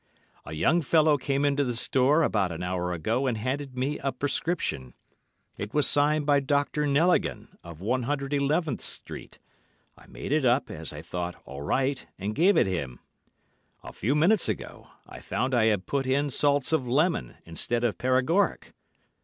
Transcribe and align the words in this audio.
'A 0.47 0.53
young 0.53 0.81
fellow 0.81 1.15
came 1.15 1.45
into 1.45 1.63
the 1.63 1.75
store 1.75 2.23
about 2.23 2.51
an 2.51 2.63
hour 2.63 2.91
ago 2.91 3.27
and 3.27 3.37
handed 3.37 3.77
me 3.77 3.99
a 3.99 4.11
prescription. 4.11 4.95
It 5.57 5.75
was 5.75 5.87
signed 5.87 6.25
by 6.25 6.39
Dr. 6.39 6.87
Knelligan, 6.87 7.55
of 7.63 7.81
111th 7.81 8.81
Street. 8.81 9.37
I 9.95 10.07
made 10.07 10.31
it 10.31 10.43
up, 10.43 10.71
as 10.71 10.91
I 10.91 11.03
thought, 11.03 11.35
all 11.45 11.61
right, 11.61 12.03
and 12.17 12.33
gave 12.33 12.57
it 12.57 12.65
him. 12.65 12.97
A 13.83 13.93
few 13.93 14.15
minutes 14.15 14.49
ago, 14.49 14.87
I 15.05 15.19
found 15.19 15.53
I 15.53 15.65
had 15.65 15.85
put 15.85 16.07
in 16.07 16.31
salts 16.31 16.73
of 16.73 16.87
lemon 16.87 17.35
instead 17.45 17.83
of 17.83 17.99
paregoric. 17.99 18.73